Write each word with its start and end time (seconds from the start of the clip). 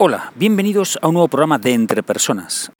Hola, 0.00 0.32
bienvenidos 0.36 0.96
a 1.02 1.08
un 1.08 1.14
nuevo 1.14 1.26
programa 1.26 1.58
de 1.58 1.74
Entre 1.74 2.04
Personas. 2.04 2.70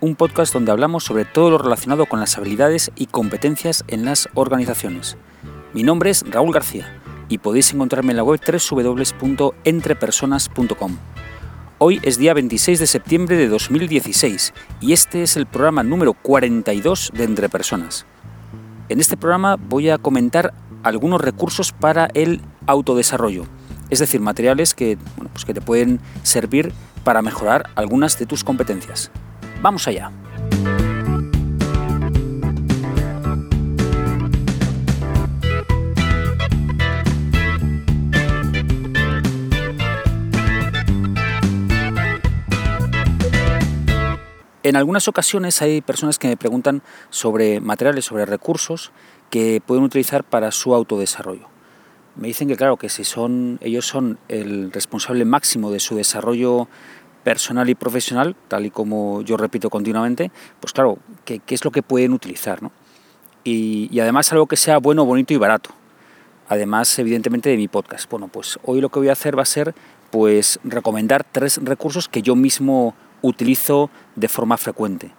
Un 0.00 0.16
podcast 0.16 0.52
donde 0.52 0.72
hablamos 0.72 1.04
sobre 1.04 1.24
todo 1.24 1.50
lo 1.50 1.58
relacionado 1.58 2.06
con 2.06 2.18
las 2.18 2.36
habilidades 2.36 2.90
y 2.96 3.06
competencias 3.06 3.84
en 3.86 4.04
las 4.04 4.28
organizaciones. 4.34 5.16
Mi 5.72 5.84
nombre 5.84 6.10
es 6.10 6.28
Raúl 6.28 6.52
García 6.52 7.00
y 7.28 7.38
podéis 7.38 7.72
encontrarme 7.72 8.10
en 8.10 8.16
la 8.16 8.24
web 8.24 8.40
www.entrepersonas.com. 8.44 10.98
Hoy 11.78 12.00
es 12.02 12.18
día 12.18 12.34
26 12.34 12.80
de 12.80 12.88
septiembre 12.88 13.36
de 13.36 13.46
2016 13.46 14.52
y 14.80 14.92
este 14.92 15.22
es 15.22 15.36
el 15.36 15.46
programa 15.46 15.84
número 15.84 16.12
42 16.12 17.12
de 17.14 17.22
Entre 17.22 17.48
Personas. 17.48 18.04
En 18.90 19.00
este 19.00 19.16
programa 19.16 19.56
voy 19.56 19.88
a 19.88 19.96
comentar 19.96 20.52
algunos 20.82 21.20
recursos 21.20 21.72
para 21.72 22.10
el 22.12 22.42
autodesarrollo, 22.66 23.46
es 23.88 23.98
decir, 23.98 24.20
materiales 24.20 24.74
que, 24.74 24.98
pues 25.32 25.46
que 25.46 25.54
te 25.54 25.62
pueden 25.62 26.00
servir 26.22 26.72
para 27.02 27.22
mejorar 27.22 27.70
algunas 27.76 28.18
de 28.18 28.26
tus 28.26 28.44
competencias. 28.44 29.10
Vamos 29.62 29.88
allá. 29.88 30.10
En 44.64 44.76
algunas 44.76 45.08
ocasiones 45.08 45.60
hay 45.60 45.82
personas 45.82 46.18
que 46.18 46.26
me 46.26 46.38
preguntan 46.38 46.80
sobre 47.10 47.60
materiales, 47.60 48.06
sobre 48.06 48.24
recursos 48.24 48.92
que 49.28 49.60
pueden 49.64 49.84
utilizar 49.84 50.24
para 50.24 50.50
su 50.52 50.74
autodesarrollo. 50.74 51.48
Me 52.16 52.28
dicen 52.28 52.48
que 52.48 52.56
claro, 52.56 52.78
que 52.78 52.88
si 52.88 53.04
son 53.04 53.58
ellos 53.60 53.86
son 53.86 54.18
el 54.28 54.72
responsable 54.72 55.26
máximo 55.26 55.70
de 55.70 55.80
su 55.80 55.96
desarrollo 55.96 56.66
personal 57.24 57.68
y 57.68 57.74
profesional, 57.74 58.36
tal 58.48 58.64
y 58.64 58.70
como 58.70 59.20
yo 59.20 59.36
repito 59.36 59.68
continuamente, 59.68 60.30
pues 60.60 60.72
claro, 60.72 60.96
¿qué, 61.26 61.42
es 61.46 61.62
lo 61.62 61.70
que 61.70 61.82
pueden 61.82 62.14
utilizar? 62.14 62.62
¿no? 62.62 62.72
Y, 63.44 63.90
y, 63.92 64.00
además 64.00 64.32
algo 64.32 64.46
que 64.46 64.56
sea 64.56 64.78
bueno, 64.78 65.04
bonito 65.04 65.34
y 65.34 65.36
barato. 65.36 65.70
Además, 66.48 66.98
evidentemente, 66.98 67.50
de 67.50 67.58
mi 67.58 67.68
podcast. 67.68 68.10
Bueno, 68.10 68.28
pues 68.28 68.58
hoy 68.64 68.80
lo 68.80 68.88
que 68.88 68.98
voy 68.98 69.10
a 69.10 69.12
hacer 69.12 69.36
va 69.36 69.42
a 69.42 69.46
ser 69.46 69.74
pues 70.10 70.58
recomendar 70.64 71.22
tres 71.22 71.60
recursos 71.62 72.08
que 72.08 72.22
yo 72.22 72.34
mismo 72.34 72.94
utilizo 73.24 73.90
de 74.16 74.28
forma 74.28 74.56
frecuente. 74.58 75.10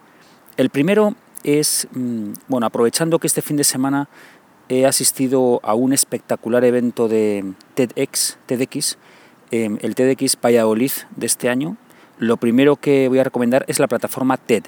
El 0.58 0.70
primero 0.70 1.16
es, 1.44 1.88
mm, 1.92 2.34
bueno, 2.48 2.68
aprovechando 2.68 3.20
que 3.20 3.28
este 3.28 3.42
fin 3.42 3.58
de 3.58 3.64
semana 3.64 4.08
he 4.70 4.86
asistido 4.86 5.60
a 5.64 5.74
un 5.74 5.92
espectacular 5.92 6.64
evento 6.64 7.08
de 7.08 7.54
TEDx, 7.74 8.38
TEDx 8.46 8.98
em, 9.52 9.78
el 9.82 9.96
TEDx 9.96 10.38
Valladolid 10.40 10.92
de 11.16 11.26
este 11.26 11.50
año, 11.50 11.78
lo 12.18 12.38
primero 12.38 12.76
que 12.76 13.08
voy 13.10 13.20
a 13.20 13.24
recomendar 13.24 13.66
es 13.68 13.80
la 13.80 13.88
plataforma 13.88 14.38
TED, 14.38 14.64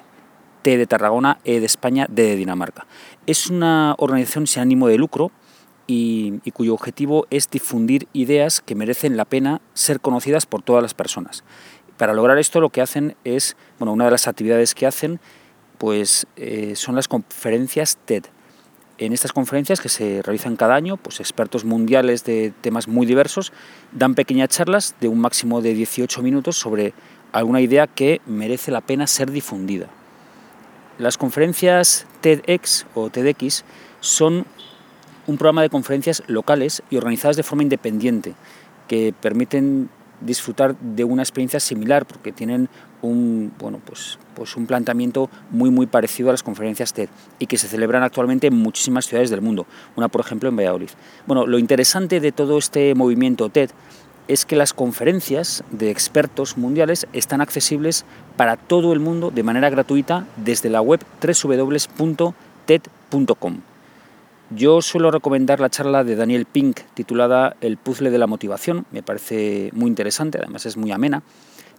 T 0.63 0.77
de 0.77 0.87
Tarragona, 0.87 1.39
E 1.45 1.59
de 1.59 1.65
España, 1.65 2.07
D 2.09 2.23
de 2.23 2.35
Dinamarca. 2.35 2.85
Es 3.25 3.47
una 3.47 3.95
organización 3.97 4.47
sin 4.47 4.63
ánimo 4.63 4.87
de 4.87 4.97
lucro 4.97 5.31
y, 5.87 6.41
y, 6.43 6.51
cuyo 6.51 6.73
objetivo 6.73 7.25
es 7.29 7.49
difundir 7.49 8.07
ideas 8.11 8.61
que 8.61 8.75
merecen 8.75 9.15
la 9.15 9.25
pena 9.25 9.61
ser 9.73 10.01
conocidas 10.01 10.45
por 10.45 10.61
todas 10.61 10.83
las 10.83 10.93
personas. 10.93 11.43
Para 11.97 12.13
lograr 12.13 12.37
esto 12.37 12.61
lo 12.61 12.69
que 12.69 12.81
hacen 12.81 13.15
es, 13.23 13.57
bueno, 13.79 13.93
una 13.93 14.05
de 14.05 14.11
las 14.11 14.27
actividades 14.27 14.75
que 14.75 14.85
hacen 14.85 15.19
pues 15.77 16.25
eh, 16.35 16.73
son 16.75 16.95
las 16.95 17.07
conferencias 17.07 17.97
TED. 18.05 18.25
En 18.99 19.13
estas 19.13 19.31
conferencias 19.31 19.79
que 19.79 19.89
se 19.89 20.23
realizan 20.23 20.55
cada 20.55 20.73
año, 20.73 20.97
pues 20.97 21.19
expertos 21.19 21.65
mundiales 21.65 22.23
de 22.23 22.51
temas 22.61 22.87
muy 22.87 23.05
diversos 23.05 23.53
dan 23.91 24.15
pequeñas 24.15 24.49
charlas 24.49 24.95
de 24.99 25.07
un 25.07 25.19
máximo 25.19 25.61
de 25.61 25.75
18 25.75 26.23
minutos 26.23 26.57
sobre 26.57 26.93
alguna 27.31 27.61
idea 27.61 27.85
que 27.85 28.21
merece 28.25 28.71
la 28.71 28.81
pena 28.81 29.05
ser 29.05 29.29
difundida. 29.29 29.87
Las 30.97 31.17
conferencias 31.19 32.07
TEDx 32.21 32.87
o 32.95 33.11
TEDx 33.11 33.63
son 33.99 34.47
un 35.27 35.37
programa 35.37 35.61
de 35.61 35.69
conferencias 35.69 36.23
locales 36.25 36.81
y 36.89 36.97
organizadas 36.97 37.35
de 37.35 37.43
forma 37.43 37.61
independiente 37.61 38.33
que 38.87 39.13
permiten 39.19 39.89
disfrutar 40.21 40.75
de 40.79 41.03
una 41.03 41.21
experiencia 41.21 41.59
similar 41.59 42.05
porque 42.05 42.31
tienen 42.31 42.69
un, 43.01 43.51
bueno, 43.59 43.79
pues, 43.85 44.17
pues 44.35 44.55
un 44.55 44.65
planteamiento 44.65 45.29
muy 45.51 45.69
muy 45.69 45.85
parecido 45.85 46.29
a 46.29 46.31
las 46.33 46.43
conferencias 46.43 46.93
TED 46.93 47.09
y 47.39 47.47
que 47.47 47.57
se 47.57 47.67
celebran 47.67 48.03
actualmente 48.03 48.47
en 48.47 48.55
muchísimas 48.55 49.05
ciudades 49.05 49.29
del 49.29 49.41
mundo, 49.41 49.67
una 49.95 50.07
por 50.07 50.21
ejemplo 50.21 50.49
en 50.49 50.55
Valladolid. 50.55 50.89
Bueno, 51.25 51.45
lo 51.45 51.59
interesante 51.59 52.19
de 52.19 52.31
todo 52.31 52.57
este 52.57 52.95
movimiento 52.95 53.49
TED 53.49 53.69
es 54.27 54.45
que 54.45 54.55
las 54.55 54.73
conferencias 54.73 55.63
de 55.71 55.89
expertos 55.89 56.57
mundiales 56.57 57.07
están 57.13 57.41
accesibles 57.41 58.05
para 58.35 58.57
todo 58.57 58.91
el 58.93 58.99
mundo 58.99 59.31
de 59.31 59.43
manera 59.43 59.69
gratuita 59.69 60.25
desde 60.35 60.69
la 60.69 60.81
web 60.81 60.99
www.ted.com. 61.21 62.37
Yo 64.49 64.81
suelo 64.81 65.11
recomendar 65.11 65.59
la 65.59 65.69
charla 65.69 66.05
de 66.05 66.15
Daniel 66.15 66.45
Pink 66.45 66.79
titulada 66.93 67.57
El 67.59 67.75
puzzle 67.75 68.11
de 68.11 68.17
la 68.17 68.27
motivación, 68.27 68.85
me 68.91 69.03
parece 69.03 69.71
muy 69.73 69.89
interesante, 69.89 70.37
además 70.37 70.65
es 70.65 70.77
muy 70.77 70.89
amena, 70.93 71.21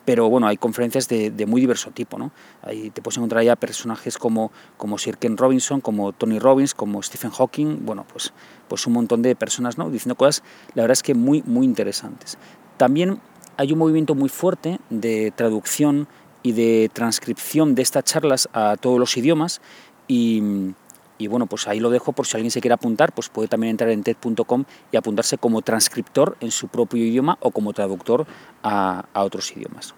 pero 0.05 0.29
bueno, 0.29 0.49
hay 0.49 0.59
conferencias 0.59 1.09
de, 1.09 1.47
muy 1.47 1.63
diverso 1.63 1.93
tipo, 1.93 2.19
¿no? 2.19 2.31
Ahí 2.63 2.91
te 2.91 3.01
puedes 3.01 3.17
encontrar 3.17 3.43
ya 3.43 3.57
personajes 3.57 4.19
como, 4.19 4.53
como 4.77 4.99
Sir 4.99 5.17
Ken 5.17 5.39
Robinson, 5.39 5.81
como 5.81 6.13
Tony 6.13 6.39
Robbins, 6.39 6.75
como 6.75 7.03
Stephen 7.03 7.31
Hawking, 7.31 7.87
bueno, 7.87 8.05
pues, 8.13 8.35
pues 8.69 8.87
un 8.87 8.93
montón 8.93 9.23
de 9.23 9.35
personas, 9.35 9.79
¿no? 9.79 9.89
Diciendo 9.89 10.15
cosas, 10.15 10.43
la 10.75 10.83
verdad 10.83 10.93
es 10.93 11.03
que 11.03 11.15
muy, 11.15 11.43
muy 11.47 11.65
interesantes. 11.65 12.37
También 12.77 13.19
hay 13.57 13.73
un 13.73 13.79
movimiento 13.79 14.15
muy 14.15 14.29
fuerte 14.29 14.79
de 14.91 15.33
traducción 15.35 16.07
y 16.43 16.53
de 16.53 16.91
transcripción 16.93 17.75
de 17.75 17.81
estas 17.81 18.05
charlas 18.05 18.49
a 18.53 18.77
todos 18.79 18.99
los 18.99 19.17
idiomas 19.17 19.63
y 20.07 20.75
y 21.19 21.27
bueno, 21.27 21.47
pues 21.47 21.67
ahí 21.67 21.81
lo 21.81 21.91
dejo 21.91 22.13
por 22.13 22.27
si 22.27 22.37
alguien 22.37 22.53
se 22.53 22.61
quiere 22.61 22.75
apuntar, 22.75 23.13
pues 23.13 23.29
puede 23.29 23.49
también 23.49 23.73
entrar 23.73 23.91
en 23.91 24.05
TED.com 24.05 24.65
y 24.93 24.97
apuntarse 24.97 25.37
como 25.37 25.63
transcriptor 25.63 26.37
en 26.41 26.53
su 26.53 26.69
propio 26.69 27.05
idioma 27.05 27.37
o 27.41 27.51
como 27.51 27.73
traductor 27.73 28.27
a, 28.63 29.05
otros 29.15 29.53
idiomas. 29.55 29.95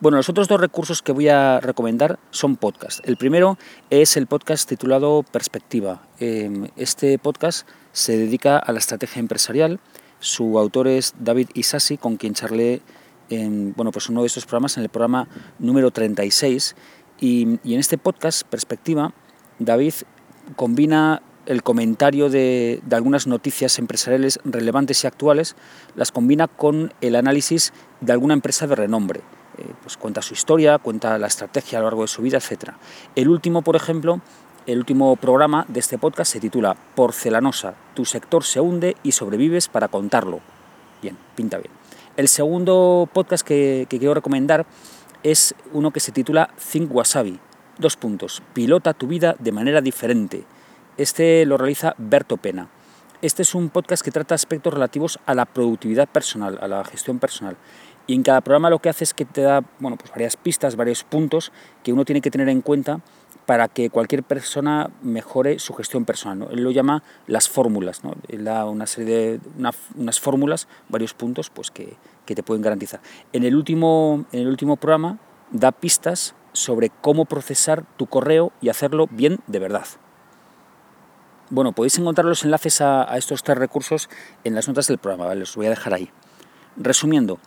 Bueno, 0.00 0.16
los 0.16 0.28
otros 0.28 0.48
dos 0.48 0.60
recursos 0.60 1.00
que 1.00 1.12
voy 1.12 1.28
a 1.28 1.60
recomendar 1.60 2.18
son 2.30 2.56
podcasts. 2.56 3.00
El 3.04 3.16
primero 3.16 3.56
es 3.88 4.16
el 4.16 4.26
podcast 4.26 4.68
titulado 4.68 5.22
Perspectiva. 5.22 6.02
Em, 6.18 6.68
este 6.76 7.16
podcast 7.18 7.66
se 7.92 8.18
dedica 8.18 8.58
a 8.58 8.72
la 8.72 8.80
estrategia 8.80 9.20
empresarial. 9.20 9.78
Su 10.18 10.58
autor 10.58 10.88
es 10.88 11.14
David 11.18 11.50
Isasi, 11.54 11.96
con 11.96 12.16
quien 12.16 12.34
charlé 12.34 12.82
en 13.30 13.72
bueno, 13.74 13.92
pues 13.92 14.08
uno 14.08 14.20
de 14.22 14.26
estos 14.26 14.44
programas, 14.44 14.76
en 14.76 14.82
el 14.82 14.88
programa 14.88 15.28
número 15.58 15.90
36. 15.90 16.74
Y, 17.20 17.60
y 17.62 17.74
en 17.74 17.80
este 17.80 17.96
podcast, 17.96 18.42
Perspectiva, 18.42 19.14
David 19.58 19.94
combina 20.56 21.22
el 21.46 21.62
comentario 21.62 22.30
de, 22.30 22.82
algunas 22.90 23.26
noticias 23.26 23.78
empresariales 23.78 24.40
relevantes 24.44 25.04
y 25.04 25.06
actuales, 25.06 25.56
las 25.94 26.12
combina 26.12 26.48
con 26.48 26.92
el 27.00 27.16
análisis 27.16 27.72
de 28.00 28.12
alguna 28.12 28.34
empresa 28.34 28.66
de 28.66 28.74
renombre. 28.74 29.20
Eh, 29.58 29.66
pues 29.82 29.96
cuenta 29.96 30.22
su 30.22 30.34
historia, 30.34 30.78
cuenta 30.78 31.18
la 31.18 31.26
estrategia 31.26 31.78
a 31.78 31.82
lo 31.82 31.86
largo 31.86 32.02
de 32.02 32.08
su 32.08 32.22
vida, 32.22 32.38
etc. 32.38 32.70
El 33.14 33.28
último, 33.28 33.62
por 33.62 33.76
ejemplo, 33.76 34.20
el 34.66 34.78
último 34.78 35.14
programa 35.16 35.66
de 35.68 35.80
este 35.80 35.98
podcast 35.98 36.32
se 36.32 36.40
titula 36.40 36.76
Porcelanosa, 36.94 37.74
tu 37.94 38.04
sector 38.04 38.44
se 38.44 38.60
hunde 38.60 38.96
y 39.02 39.12
sobrevives 39.12 39.68
para 39.68 39.88
contarlo. 39.88 40.40
Bien, 41.02 41.16
pinta 41.36 41.58
bien. 41.58 41.70
El 42.16 42.28
segundo 42.28 43.08
podcast 43.12 43.46
que, 43.46 43.86
que 43.88 43.98
quiero 43.98 44.14
recomendar 44.14 44.66
es 45.22 45.54
uno 45.72 45.90
que 45.90 46.00
se 46.00 46.12
titula 46.12 46.50
Think 46.72 46.94
Wasabi, 46.94 47.38
Dos 47.78 47.96
puntos. 47.96 48.40
Pilota 48.52 48.94
tu 48.94 49.08
vida 49.08 49.34
de 49.40 49.50
manera 49.50 49.80
diferente. 49.80 50.44
Este 50.96 51.44
lo 51.44 51.56
realiza 51.56 51.94
Berto 51.98 52.36
Pena. 52.36 52.68
Este 53.20 53.42
es 53.42 53.52
un 53.54 53.68
podcast 53.68 54.04
que 54.04 54.12
trata 54.12 54.36
aspectos 54.36 54.72
relativos 54.72 55.18
a 55.26 55.34
la 55.34 55.44
productividad 55.44 56.08
personal, 56.08 56.56
a 56.60 56.68
la 56.68 56.84
gestión 56.84 57.18
personal. 57.18 57.56
Y 58.06 58.14
en 58.14 58.22
cada 58.22 58.42
programa 58.42 58.70
lo 58.70 58.78
que 58.78 58.90
hace 58.90 59.02
es 59.02 59.12
que 59.12 59.24
te 59.24 59.40
da 59.40 59.64
bueno, 59.80 59.96
pues 59.96 60.10
varias 60.10 60.36
pistas, 60.36 60.76
varios 60.76 61.02
puntos 61.02 61.50
que 61.82 61.92
uno 61.92 62.04
tiene 62.04 62.20
que 62.20 62.30
tener 62.30 62.48
en 62.48 62.60
cuenta 62.60 63.00
para 63.44 63.66
que 63.66 63.90
cualquier 63.90 64.22
persona 64.22 64.90
mejore 65.02 65.58
su 65.58 65.74
gestión 65.74 66.04
personal. 66.04 66.46
Él 66.52 66.62
lo 66.62 66.70
llama 66.70 67.02
las 67.26 67.48
fórmulas. 67.48 68.04
¿no? 68.04 68.14
Él 68.28 68.44
da 68.44 68.66
una 68.66 68.86
serie 68.86 69.14
de 69.14 69.40
unas 69.96 70.20
fórmulas, 70.20 70.68
varios 70.88 71.12
puntos 71.12 71.50
pues 71.50 71.72
que, 71.72 71.96
que, 72.24 72.36
te 72.36 72.44
pueden 72.44 72.62
garantizar. 72.62 73.00
En 73.32 73.42
el, 73.42 73.56
último, 73.56 74.26
en 74.30 74.40
el 74.40 74.48
último 74.48 74.76
programa 74.76 75.18
da 75.50 75.72
pistas 75.72 76.34
sobre 76.54 76.88
cómo 76.88 77.26
procesar 77.26 77.84
tu 77.98 78.06
correo 78.06 78.52
y 78.62 78.70
hacerlo 78.70 79.06
bien 79.10 79.40
de 79.46 79.58
verdad. 79.58 79.86
Bueno, 81.50 81.72
podéis 81.72 81.98
encontrar 81.98 82.24
los 82.24 82.44
enlaces 82.44 82.80
a, 82.80 83.04
estos 83.18 83.42
tres 83.42 83.58
recursos 83.58 84.08
en 84.44 84.54
las 84.54 84.66
notas 84.66 84.86
del 84.86 84.96
programa, 84.96 85.34
los 85.34 85.54
voy 85.54 85.66
a 85.66 85.70
dejar 85.70 85.92
ahí. 85.92 86.08
Resumiendo, 86.76 87.38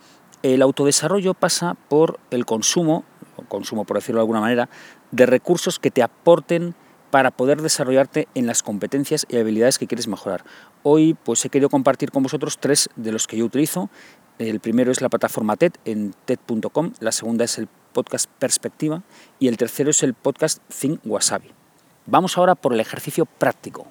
el 0.44 0.62
autodesarrollo 0.62 1.34
pasa 1.34 1.76
por 1.88 2.20
el 2.30 2.46
consumo, 2.46 3.04
o 3.36 3.42
consumo 3.42 3.84
por 3.84 3.96
decirlo 3.96 4.20
de 4.20 4.22
alguna 4.22 4.40
manera, 4.40 4.68
de 5.10 5.26
recursos 5.26 5.80
que 5.80 5.90
te 5.90 6.02
aporten 6.02 6.76
para 7.10 7.30
poder 7.30 7.60
desarrollarte 7.62 8.28
en 8.34 8.46
las 8.46 8.62
competencias 8.62 9.26
y 9.28 9.38
habilidades 9.38 9.78
que 9.78 9.86
quieres 9.86 10.06
mejorar. 10.06 10.44
Hoy 10.82 11.14
pues 11.14 11.44
he 11.44 11.48
querido 11.48 11.70
compartir 11.70 12.10
con 12.10 12.22
vosotros 12.22 12.58
tres 12.58 12.90
de 12.96 13.12
los 13.12 13.26
que 13.26 13.38
yo 13.38 13.44
utilizo. 13.44 13.90
El 14.38 14.60
primero 14.60 14.92
es 14.92 15.00
la 15.00 15.08
plataforma 15.08 15.56
TED 15.56 15.72
en 15.84 16.14
TED.com, 16.24 16.92
la 17.00 17.10
segunda 17.10 17.44
es 17.44 17.58
el 17.58 17.68
podcast 17.98 18.30
Perspectiva 18.38 19.02
y 19.40 19.48
el 19.48 19.56
tercero 19.56 19.90
es 19.90 20.04
el 20.04 20.14
podcast 20.14 20.62
Think 20.68 21.00
Wasabi. 21.04 21.50
Vamos 22.06 22.38
ahora 22.38 22.54
por 22.54 22.72
el 22.72 22.78
ejercicio 22.78 23.26
práctico. 23.26 23.88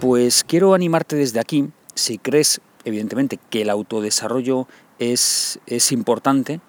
Pues 0.00 0.44
quiero 0.44 0.72
animarte 0.72 1.14
desde 1.14 1.40
aquí, 1.40 1.68
si 1.94 2.16
crees 2.16 2.62
evidentemente 2.86 3.38
que 3.50 3.60
el 3.60 3.68
autodesarrollo 3.68 4.66
es, 4.98 5.60
es 5.66 5.92
importante, 5.92 6.62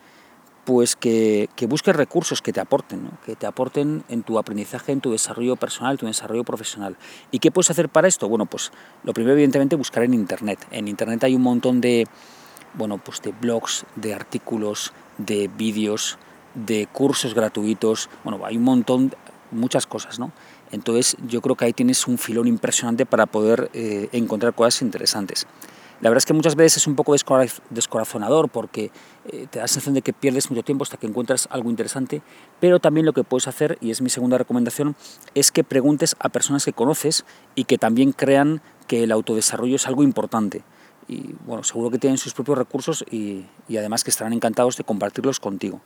pues 0.66 0.96
que, 0.96 1.50
busques 1.68 1.96
recursos 1.96 2.42
que 2.42 2.54
te 2.54 2.60
aporten, 2.60 3.10
que 3.26 3.36
te 3.36 3.48
aporten 3.48 4.04
en 4.10 4.24
tu 4.24 4.38
aprendizaje, 4.38 4.92
en 4.92 5.02
tu 5.02 5.12
desarrollo 5.12 5.56
personal, 5.56 5.98
tu 5.98 6.06
desarrollo 6.06 6.44
profesional. 6.44 6.98
¿Y 7.32 7.40
qué 7.40 7.52
puedes 7.52 7.72
hacer 7.72 7.90
para 7.90 8.08
esto? 8.08 8.30
Bueno, 8.30 8.46
pues 8.46 8.72
lo 9.04 9.14
primero 9.14 9.34
evidentemente 9.34 9.76
buscar 9.76 10.04
en 10.04 10.14
Internet. 10.14 10.60
En 10.72 10.88
Internet 10.88 11.24
hay 11.24 11.36
un 11.36 11.42
montón 11.42 11.82
de, 11.82 12.08
bueno, 12.76 13.00
pues 13.00 13.22
de 13.22 13.32
blogs, 13.32 13.86
de 13.96 14.14
artículos, 14.14 14.94
de 15.18 15.48
vídeos, 15.48 16.18
de 16.54 16.88
cursos 16.92 17.34
gratuitos, 17.34 18.10
bueno, 18.24 18.46
hay 18.46 18.58
un 18.58 18.64
montón, 18.64 19.14
muchas 19.52 19.88
cosas, 19.88 20.20
¿no? 20.20 20.32
Entonces 20.72 21.18
yo 21.28 21.42
creo 21.42 21.56
que 21.56 21.66
ahí 21.66 21.74
tienes 21.74 22.08
un 22.08 22.18
filón 22.18 22.48
impresionante 22.48 23.06
para 23.06 23.26
poder 23.26 23.70
eh, 23.74 24.10
encontrar 24.12 24.54
cosas 24.54 24.82
interesantes. 24.82 25.48
La 26.02 26.10
verdad 26.10 26.18
es 26.18 26.26
que 26.26 26.34
muchas 26.34 26.56
veces 26.56 26.78
es 26.78 26.88
un 26.88 26.96
poco 26.96 27.14
descorazonador 27.14 28.50
porque 28.50 28.92
eh, 29.26 29.46
te 29.50 29.60
da 29.60 29.66
la 29.66 29.68
sensación 29.68 29.94
de 29.94 30.02
que 30.02 30.14
pierdes 30.14 30.50
mucho 30.50 30.64
tiempo 30.64 30.84
hasta 30.84 30.98
que 30.98 31.06
encuentras 31.06 31.48
algo 31.52 31.70
interesante, 31.70 32.24
pero 32.60 32.80
también 32.80 33.06
lo 33.06 33.14
que 33.14 33.24
puedes 33.24 33.48
hacer, 33.48 33.78
y 33.82 33.92
es 33.92 34.02
mi 34.02 34.10
segunda 34.10 34.40
recomendación, 34.40 34.96
es 35.36 35.52
que 35.52 35.64
preguntes 35.64 36.16
a 36.20 36.30
personas 36.30 36.66
que 36.66 36.74
conoces 36.74 37.24
y 37.54 37.66
que 37.66 37.78
también 37.78 38.14
crean 38.14 38.64
que 38.88 39.04
el 39.04 39.12
autodesarrollo 39.12 39.76
es 39.76 39.86
algo 39.86 40.02
importante. 40.02 40.64
Y 41.08 41.36
bueno, 41.46 41.64
seguro 41.64 41.92
que 41.92 42.00
tienen 42.00 42.18
sus 42.18 42.34
propios 42.34 42.58
recursos 42.58 43.06
y, 43.12 43.46
y 43.68 43.78
además 43.78 44.04
que 44.04 44.10
estarán 44.10 44.34
encantados 44.34 44.78
de 44.78 44.84
compartirlos 44.84 45.40
contigo. 45.40 45.82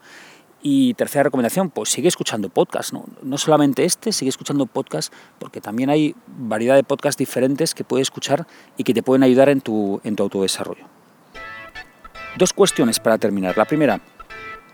Y 0.67 0.95
tercera 0.95 1.21
recomendación, 1.21 1.69
pues 1.69 1.89
sigue 1.89 2.07
escuchando 2.07 2.49
podcast, 2.49 2.91
¿no? 2.91 3.05
no 3.21 3.37
solamente 3.37 3.85
este, 3.85 4.11
sigue 4.11 4.29
escuchando 4.29 4.65
podcast 4.65 5.13
porque 5.37 5.61
también 5.61 5.91
hay 5.91 6.15
variedad 6.25 6.73
de 6.73 6.83
podcasts 6.83 7.19
diferentes 7.19 7.75
que 7.75 7.83
puedes 7.83 8.07
escuchar 8.07 8.47
y 8.75 8.83
que 8.83 8.91
te 8.91 9.03
pueden 9.03 9.21
ayudar 9.21 9.49
en 9.49 9.61
tu, 9.61 10.01
en 10.03 10.15
tu 10.15 10.23
autodesarrollo. 10.23 10.87
Dos 12.39 12.51
cuestiones 12.51 12.99
para 12.99 13.19
terminar. 13.19 13.55
La 13.55 13.65
primera, 13.65 14.01